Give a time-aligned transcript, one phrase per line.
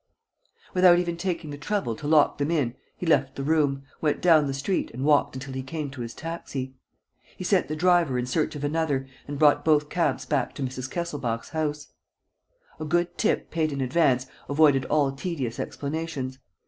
[0.73, 4.47] Without even taking the trouble to lock them in, he left the room, went down
[4.47, 6.73] the street and walked until he came to his taxi.
[7.37, 10.89] He sent the driver in search of another and brought both cabs back to Mrs.
[10.89, 11.89] Kesselbach's house.
[12.79, 16.39] A good tip, paid in advance, avoided all tedious explanations.